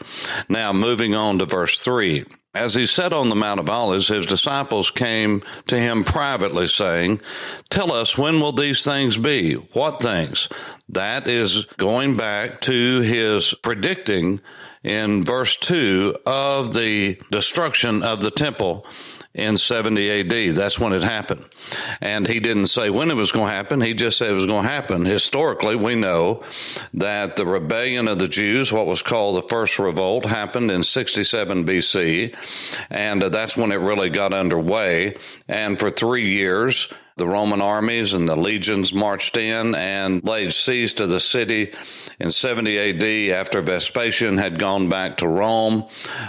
Now, 0.48 0.72
moving 0.72 1.14
on 1.16 1.40
to 1.40 1.46
verse 1.46 1.80
three. 1.80 2.24
As 2.52 2.74
he 2.74 2.84
sat 2.84 3.12
on 3.12 3.28
the 3.28 3.36
Mount 3.36 3.60
of 3.60 3.70
Olives, 3.70 4.08
his 4.08 4.26
disciples 4.26 4.90
came 4.90 5.42
to 5.68 5.78
him 5.78 6.02
privately, 6.02 6.66
saying, 6.66 7.20
Tell 7.68 7.92
us, 7.92 8.18
when 8.18 8.40
will 8.40 8.50
these 8.50 8.82
things 8.82 9.16
be? 9.16 9.54
What 9.54 10.02
things? 10.02 10.48
That 10.88 11.28
is 11.28 11.66
going 11.76 12.16
back 12.16 12.60
to 12.62 13.00
his 13.02 13.54
predicting 13.54 14.40
in 14.82 15.24
verse 15.24 15.56
2 15.58 16.16
of 16.26 16.74
the 16.74 17.20
destruction 17.30 18.02
of 18.02 18.20
the 18.20 18.32
temple 18.32 18.84
in 19.34 19.56
70 19.56 20.20
AD. 20.20 20.54
That's 20.56 20.78
when 20.78 20.92
it 20.92 21.04
happened. 21.04 21.44
And 22.00 22.26
he 22.26 22.40
didn't 22.40 22.66
say 22.66 22.90
when 22.90 23.10
it 23.10 23.14
was 23.14 23.32
going 23.32 23.48
to 23.48 23.54
happen. 23.54 23.80
He 23.80 23.94
just 23.94 24.18
said 24.18 24.30
it 24.30 24.34
was 24.34 24.46
going 24.46 24.64
to 24.64 24.70
happen. 24.70 25.04
Historically, 25.04 25.76
we 25.76 25.94
know 25.94 26.42
that 26.94 27.36
the 27.36 27.46
rebellion 27.46 28.08
of 28.08 28.18
the 28.18 28.28
Jews, 28.28 28.72
what 28.72 28.86
was 28.86 29.02
called 29.02 29.42
the 29.42 29.48
first 29.48 29.78
revolt, 29.78 30.24
happened 30.24 30.70
in 30.70 30.82
67 30.82 31.64
BC. 31.64 32.34
And 32.90 33.22
that's 33.22 33.56
when 33.56 33.72
it 33.72 33.76
really 33.76 34.10
got 34.10 34.34
underway. 34.34 35.16
And 35.48 35.78
for 35.78 35.90
three 35.90 36.30
years, 36.30 36.92
the 37.20 37.28
Roman 37.28 37.60
armies 37.60 38.14
and 38.14 38.26
the 38.26 38.34
legions 38.34 38.94
marched 38.94 39.36
in 39.36 39.74
and 39.74 40.24
laid 40.24 40.54
siege 40.54 40.94
to 40.94 41.06
the 41.06 41.20
city 41.20 41.72
in 42.18 42.30
70 42.30 42.78
AD 42.78 43.38
after 43.38 43.60
Vespasian 43.60 44.38
had 44.38 44.58
gone 44.58 44.88
back 44.88 45.18
to 45.18 45.28
Rome 45.28 45.84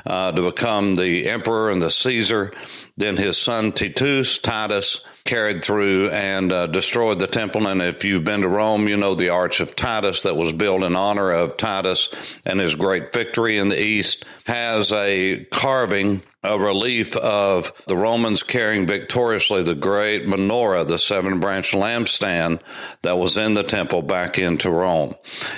uh, 0.06 0.34
to 0.34 0.42
become 0.42 0.96
the 0.96 1.30
emperor 1.30 1.72
and 1.72 1.82
the 1.82 1.90
Caesar. 1.90 2.54
Then 2.98 3.16
his 3.16 3.38
son 3.38 3.72
Titus, 3.72 4.38
Titus, 4.40 5.06
carried 5.24 5.64
through 5.64 6.10
and 6.10 6.52
uh, 6.52 6.68
destroyed 6.68 7.20
the 7.20 7.28
temple. 7.28 7.68
And 7.68 7.82
if 7.82 8.04
you've 8.04 8.26
been 8.26 8.42
to 8.42 8.50
Rome, 8.50 8.90
you 8.90 8.98
know 8.98 9.16
the 9.16 9.30
Arch 9.30 9.62
of 9.62 9.76
Titus 9.76 10.24
that 10.24 10.36
was 10.36 10.52
built 10.52 10.84
in 10.84 10.98
honor 10.98 11.32
of 11.32 11.56
Titus 11.56 12.10
and 12.46 12.60
his 12.60 12.76
great 12.76 13.14
victory 13.14 13.58
in 13.58 13.70
the 13.70 13.82
east 13.82 14.26
has 14.46 14.92
a 14.92 15.46
carving 15.52 16.22
a 16.44 16.58
relief 16.58 17.16
of 17.18 17.72
the 17.86 17.96
Romans 17.96 18.42
carrying 18.42 18.88
victoriously 18.88 19.62
the 19.62 19.76
great 19.76 20.26
menorah, 20.26 20.88
the 20.88 20.98
seven 20.98 21.40
branch 21.40 21.72
lampstand 21.72 22.60
that 23.04 23.18
was 23.18 23.38
in 23.38 23.54
the 23.54 23.64
temple 23.64 24.02
back 24.02 24.40
into 24.40 24.72
Rome. 24.72 25.14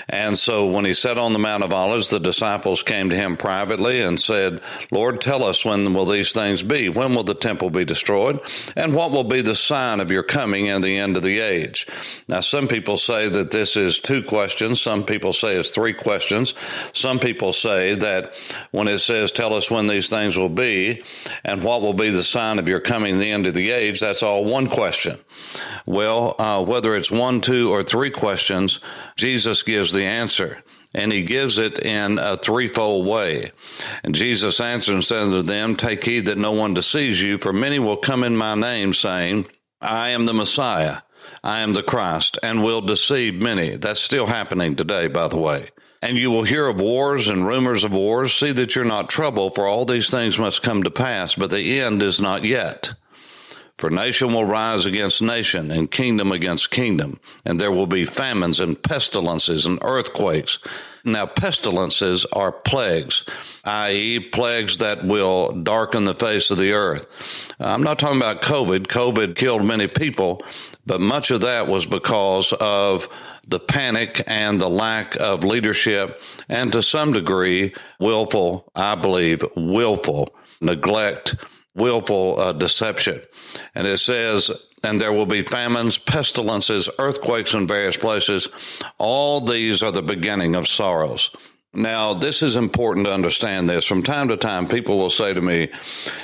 And 0.10 0.38
so 0.38 0.68
when 0.68 0.84
he 0.84 0.94
sat 0.94 1.18
on 1.18 1.32
the 1.32 1.40
Mount 1.40 1.63
of 1.63 1.72
Olives, 1.72 2.10
the 2.10 2.20
disciples 2.20 2.84
came 2.84 3.10
to 3.10 3.16
him 3.16 3.38
privately 3.38 4.02
and 4.02 4.20
said, 4.20 4.62
Lord, 4.92 5.22
tell 5.22 5.44
us 5.44 5.63
when 5.63 5.94
will 5.94 6.06
these 6.06 6.34
things 6.34 6.63
be? 6.63 6.90
When 6.90 7.16
will 7.16 7.24
the 7.24 7.34
temple 7.34 7.70
be 7.70 7.86
destroyed? 7.86 8.42
And 8.75 8.94
what 8.94 9.12
will 9.12 9.24
be 9.24 9.42
the 9.42 9.56
sign 9.56 10.02
of 10.02 10.12
your 10.12 10.24
coming 10.24 10.68
and 10.68 10.84
the 10.84 10.98
end 10.98 11.16
of 11.16 11.24
the 11.24 11.40
age? 11.40 11.88
Now, 12.28 12.42
some 12.42 12.68
people 12.68 12.98
say 12.98 13.30
that 13.30 13.52
this 13.52 13.78
is 13.78 14.02
two 14.02 14.22
questions. 14.22 14.82
Some 14.82 15.06
people 15.06 15.32
say 15.32 15.56
it's 15.56 15.72
three 15.72 15.94
questions. 15.94 16.54
Some 16.92 17.20
people 17.20 17.54
say 17.54 17.96
that 17.96 18.36
when 18.72 18.90
it 18.90 18.98
says, 18.98 19.32
tell 19.32 19.54
us 19.54 19.72
when 19.72 19.88
these 19.88 20.10
things 20.10 20.38
will 20.38 20.50
be, 20.50 20.73
and 21.44 21.63
what 21.63 21.82
will 21.82 21.94
be 21.94 22.10
the 22.10 22.24
sign 22.24 22.60
of 22.60 22.70
your 22.70 22.80
coming 22.80 23.20
the 23.20 23.32
end 23.32 23.48
of 23.48 23.53
the 23.53 23.72
age? 23.72 24.00
That's 24.00 24.24
all 24.24 24.46
one 24.46 24.68
question. 24.68 25.20
Well, 25.86 26.36
uh, 26.39 26.63
whether 26.63 26.96
it's 26.96 27.12
one, 27.12 27.42
two, 27.42 27.72
or 27.72 27.84
three 27.84 28.10
questions, 28.10 28.80
Jesus 29.15 29.63
gives 29.63 29.92
the 29.92 30.06
answer 30.06 30.63
and 30.94 31.12
he 31.12 31.24
gives 31.24 31.58
it 31.58 31.80
in 31.80 32.20
a 32.20 32.38
threefold 32.38 33.08
way. 33.08 33.51
And 34.03 34.13
Jesus 34.13 34.60
answered 34.60 34.94
and 34.94 35.03
said 35.03 35.25
to 35.25 35.42
them, 35.42 35.75
Take 35.75 36.03
heed 36.03 36.27
that 36.27 36.38
no 36.38 36.51
one 36.51 36.74
deceives 36.74 37.22
you, 37.22 37.38
for 37.38 37.51
many 37.51 37.80
will 37.80 37.98
come 37.98 38.24
in 38.24 38.38
my 38.38 38.56
name, 38.56 38.94
saying, 38.94 39.48
I 39.82 40.10
am 40.10 40.25
the 40.25 40.34
Messiah, 40.34 40.98
I 41.44 41.60
am 41.60 41.74
the 41.74 41.84
Christ, 41.84 42.38
and 42.44 42.63
will 42.63 42.82
deceive 42.82 43.36
many. 43.36 43.75
That's 43.75 44.01
still 44.01 44.27
happening 44.27 44.75
today, 44.75 45.08
by 45.08 45.27
the 45.27 45.39
way. 45.39 45.70
And 46.03 46.17
you 46.17 46.31
will 46.31 46.43
hear 46.43 46.67
of 46.67 46.81
wars 46.81 47.29
and 47.29 47.48
rumors 47.48 47.86
of 47.86 47.93
wars. 47.93 48.33
See 48.33 48.51
that 48.51 48.75
you're 48.75 48.83
not 48.83 49.10
troubled, 49.10 49.55
for 49.55 49.67
all 49.67 49.86
these 49.86 50.10
things 50.10 50.38
must 50.38 50.62
come 50.62 50.83
to 50.83 50.91
pass, 50.91 51.33
but 51.33 51.50
the 51.50 51.79
end 51.79 52.03
is 52.03 52.19
not 52.19 52.43
yet. 52.43 52.91
For 53.77 53.89
nation 53.89 54.33
will 54.33 54.43
rise 54.43 54.86
against 54.86 55.22
nation, 55.22 55.72
and 55.72 55.89
kingdom 55.89 56.33
against 56.33 56.72
kingdom, 56.72 57.22
and 57.45 57.57
there 57.57 57.72
will 57.72 57.88
be 57.88 58.03
famines 58.03 58.60
and 58.60 58.83
pestilences 58.83 59.65
and 59.65 59.79
earthquakes. 59.81 60.60
Now, 61.05 61.25
pestilences 61.25 62.25
are 62.33 62.51
plagues, 62.51 63.25
i.e., 63.63 64.19
plagues 64.19 64.79
that 64.79 65.05
will 65.05 65.53
darken 65.53 66.03
the 66.03 66.13
face 66.13 66.51
of 66.51 66.57
the 66.57 66.74
earth. 66.74 67.07
I'm 67.62 67.83
not 67.83 67.98
talking 67.98 68.17
about 68.17 68.41
COVID. 68.41 68.88
COVID 68.88 69.36
killed 69.36 69.63
many 69.63 69.88
people, 69.88 70.43
but 70.86 71.00
much 71.00 71.31
of 71.31 71.41
that 71.41 71.67
was 71.67 71.86
because 71.86 72.51
of 72.60 73.07
the 73.48 73.60
panic 73.60 74.24
and 74.28 74.60
the 74.60 74.70
lack 74.70 75.16
of 75.20 75.44
leadership, 75.44 76.22
and 76.50 76.72
to 76.74 76.82
some 76.82 77.12
degree, 77.12 77.74
willful, 78.00 78.72
I 78.76 78.96
believe, 78.96 79.44
willful 79.56 80.36
neglect, 80.62 81.36
willful 81.76 82.40
uh, 82.40 82.54
deception. 82.54 83.22
And 83.76 83.86
it 83.86 83.98
says, 83.98 84.50
and 84.84 85.00
there 85.00 85.14
will 85.14 85.26
be 85.26 85.42
famines, 85.42 85.98
pestilences, 85.98 86.90
earthquakes 87.00 87.54
in 87.54 87.68
various 87.68 87.98
places. 87.98 88.50
All 88.98 89.42
these 89.42 89.84
are 89.84 89.92
the 89.92 90.02
beginning 90.02 90.56
of 90.56 90.68
sorrows. 90.68 91.30
Now, 91.75 92.13
this 92.13 92.44
is 92.44 92.56
important 92.56 93.08
to 93.08 93.13
understand 93.13 93.68
this. 93.68 93.88
From 93.88 94.03
time 94.03 94.27
to 94.27 94.38
time, 94.38 94.68
people 94.68 95.00
will 95.00 95.10
say 95.10 95.34
to 95.34 95.42
me 95.42 95.70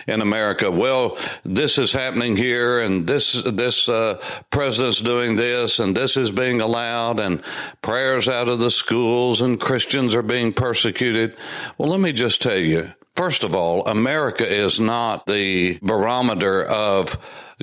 in 0.07 0.21
America, 0.21 0.69
well, 0.69 1.17
this 1.43 1.79
is 1.79 1.91
happening 1.91 2.35
here 2.35 2.81
and 2.81 3.07
this, 3.07 3.41
this, 3.43 3.89
uh, 3.89 4.21
president's 4.51 5.01
doing 5.01 5.35
this 5.35 5.79
and 5.79 5.97
this 5.97 6.17
is 6.17 6.29
being 6.29 6.61
allowed 6.61 7.19
and 7.19 7.41
prayers 7.81 8.27
out 8.27 8.47
of 8.47 8.59
the 8.59 8.69
schools 8.69 9.41
and 9.41 9.59
Christians 9.59 10.13
are 10.13 10.21
being 10.21 10.53
persecuted. 10.53 11.35
Well, 11.79 11.89
let 11.89 11.99
me 11.99 12.11
just 12.11 12.41
tell 12.41 12.57
you, 12.57 12.93
First 13.15 13.43
of 13.43 13.53
all, 13.53 13.85
America 13.85 14.49
is 14.49 14.79
not 14.79 15.25
the 15.25 15.77
barometer 15.81 16.63
of 16.63 17.17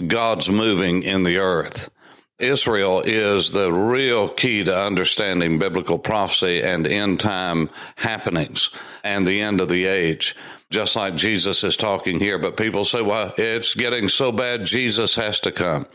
God's 0.06 0.50
moving 0.50 1.02
in 1.02 1.22
the 1.22 1.38
earth. 1.38 1.88
Israel 2.38 3.00
is 3.00 3.52
the 3.52 3.72
real 3.72 4.28
key 4.28 4.62
to 4.64 4.78
understanding 4.78 5.58
biblical 5.58 5.98
prophecy 5.98 6.62
and 6.62 6.86
end 6.86 7.18
time 7.18 7.70
happenings 7.96 8.70
and 9.02 9.26
the 9.26 9.40
end 9.40 9.60
of 9.60 9.70
the 9.70 9.86
age, 9.86 10.36
just 10.68 10.96
like 10.96 11.14
Jesus 11.14 11.64
is 11.64 11.78
talking 11.78 12.20
here. 12.20 12.38
But 12.38 12.58
people 12.58 12.84
say, 12.84 13.00
well, 13.00 13.32
it's 13.38 13.74
getting 13.74 14.10
so 14.10 14.32
bad, 14.32 14.66
Jesus 14.66 15.14
has 15.16 15.40
to 15.40 15.52
come. 15.52 15.86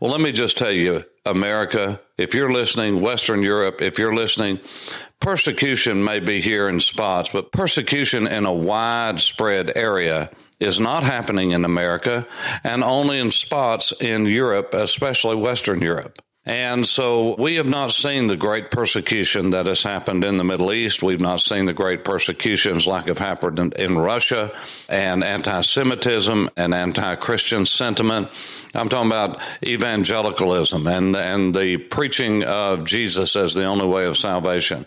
Well, 0.00 0.10
let 0.10 0.20
me 0.20 0.32
just 0.32 0.58
tell 0.58 0.72
you, 0.72 1.04
America, 1.24 2.00
if 2.18 2.34
you're 2.34 2.52
listening, 2.52 3.00
Western 3.00 3.42
Europe, 3.42 3.80
if 3.80 3.96
you're 3.96 4.16
listening, 4.16 4.58
persecution 5.20 6.02
may 6.02 6.18
be 6.18 6.40
here 6.40 6.68
in 6.68 6.80
spots, 6.80 7.30
but 7.30 7.52
persecution 7.52 8.26
in 8.26 8.46
a 8.46 8.52
widespread 8.52 9.76
area 9.76 10.30
is 10.60 10.80
not 10.80 11.02
happening 11.02 11.50
in 11.50 11.64
America 11.64 12.26
and 12.62 12.84
only 12.84 13.18
in 13.18 13.30
spots 13.30 13.92
in 14.00 14.26
Europe, 14.26 14.74
especially 14.74 15.36
Western 15.36 15.80
Europe. 15.80 16.20
And 16.46 16.86
so 16.86 17.36
we 17.36 17.54
have 17.54 17.70
not 17.70 17.90
seen 17.90 18.26
the 18.26 18.36
great 18.36 18.70
persecution 18.70 19.50
that 19.50 19.64
has 19.64 19.82
happened 19.82 20.24
in 20.24 20.36
the 20.36 20.44
Middle 20.44 20.74
East. 20.74 21.02
We've 21.02 21.20
not 21.20 21.40
seen 21.40 21.64
the 21.64 21.72
great 21.72 22.04
persecutions 22.04 22.86
like 22.86 23.06
have 23.06 23.16
happened 23.16 23.58
in, 23.58 23.72
in 23.72 23.98
Russia 23.98 24.52
and 24.90 25.24
anti 25.24 25.62
Semitism 25.62 26.50
and 26.54 26.74
anti 26.74 27.16
Christian 27.16 27.64
sentiment. 27.64 28.28
I'm 28.74 28.88
talking 28.88 29.10
about 29.10 29.40
evangelicalism 29.62 30.86
and, 30.86 31.16
and 31.16 31.54
the 31.54 31.76
preaching 31.76 32.42
of 32.42 32.84
Jesus 32.84 33.36
as 33.36 33.54
the 33.54 33.64
only 33.64 33.86
way 33.86 34.04
of 34.04 34.16
salvation. 34.16 34.84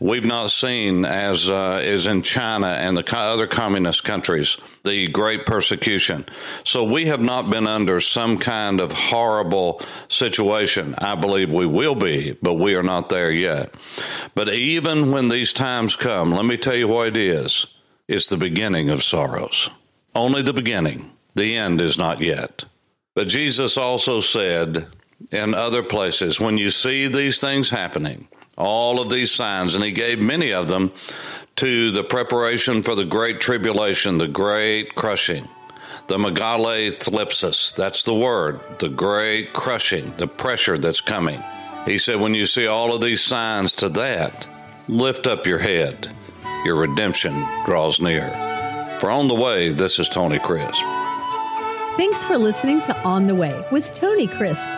We've 0.00 0.24
not 0.24 0.50
seen, 0.50 1.04
as 1.04 1.50
uh, 1.50 1.80
is 1.82 2.06
in 2.06 2.22
China 2.22 2.68
and 2.68 2.96
the 2.96 3.04
other 3.16 3.48
communist 3.48 4.04
countries, 4.04 4.56
the 4.86 5.08
great 5.08 5.44
persecution. 5.44 6.24
So 6.64 6.84
we 6.84 7.06
have 7.06 7.20
not 7.20 7.50
been 7.50 7.66
under 7.66 8.00
some 8.00 8.38
kind 8.38 8.80
of 8.80 8.92
horrible 8.92 9.82
situation. 10.08 10.94
I 10.96 11.14
believe 11.14 11.52
we 11.52 11.66
will 11.66 11.94
be, 11.94 12.36
but 12.40 12.54
we 12.54 12.74
are 12.74 12.82
not 12.82 13.10
there 13.10 13.30
yet. 13.30 13.74
But 14.34 14.48
even 14.48 15.10
when 15.10 15.28
these 15.28 15.52
times 15.52 15.96
come, 15.96 16.32
let 16.32 16.46
me 16.46 16.56
tell 16.56 16.76
you 16.76 16.88
what 16.88 17.08
it 17.08 17.16
is 17.16 17.66
it's 18.08 18.28
the 18.28 18.36
beginning 18.36 18.88
of 18.88 19.02
sorrows. 19.02 19.68
Only 20.14 20.42
the 20.42 20.52
beginning. 20.52 21.10
The 21.34 21.56
end 21.56 21.80
is 21.80 21.98
not 21.98 22.20
yet. 22.20 22.64
But 23.14 23.28
Jesus 23.28 23.76
also 23.76 24.20
said 24.20 24.86
in 25.32 25.54
other 25.54 25.82
places, 25.82 26.40
when 26.40 26.56
you 26.56 26.70
see 26.70 27.08
these 27.08 27.40
things 27.40 27.70
happening, 27.70 28.28
all 28.56 29.00
of 29.00 29.10
these 29.10 29.32
signs, 29.32 29.74
and 29.74 29.82
he 29.82 29.92
gave 29.92 30.18
many 30.18 30.52
of 30.52 30.68
them 30.68 30.92
to 31.56 31.90
the 31.90 32.04
preparation 32.04 32.82
for 32.82 32.94
the 32.94 33.04
great 33.04 33.40
tribulation, 33.40 34.18
the 34.18 34.28
great 34.28 34.94
crushing, 34.94 35.48
the 36.06 36.18
megale 36.18 36.92
thlipsis. 36.92 37.74
That's 37.74 38.02
the 38.02 38.14
word, 38.14 38.60
the 38.78 38.90
great 38.90 39.54
crushing, 39.54 40.12
the 40.18 40.26
pressure 40.26 40.76
that's 40.76 41.00
coming. 41.00 41.42
He 41.86 41.98
said, 41.98 42.20
when 42.20 42.34
you 42.34 42.44
see 42.46 42.66
all 42.66 42.94
of 42.94 43.00
these 43.00 43.22
signs 43.22 43.74
to 43.76 43.88
that, 43.90 44.46
lift 44.86 45.26
up 45.26 45.46
your 45.46 45.58
head. 45.58 46.08
Your 46.64 46.76
redemption 46.76 47.32
draws 47.64 48.00
near. 48.00 48.28
For 49.00 49.10
on 49.10 49.28
the 49.28 49.34
way, 49.34 49.72
this 49.72 49.98
is 49.98 50.08
Tony 50.08 50.38
Crisp. 50.38 50.82
Thanks 51.96 52.24
for 52.26 52.36
listening 52.36 52.82
to 52.82 53.02
On 53.02 53.26
the 53.26 53.34
Way 53.34 53.64
with 53.72 53.94
Tony 53.94 54.26
Crisp. 54.26 54.68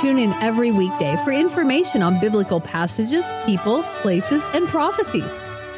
Tune 0.00 0.18
in 0.18 0.32
every 0.34 0.70
weekday 0.70 1.16
for 1.24 1.32
information 1.32 2.02
on 2.02 2.18
biblical 2.20 2.60
passages, 2.60 3.30
people, 3.44 3.82
places, 4.00 4.42
and 4.54 4.66
prophecies. 4.68 5.38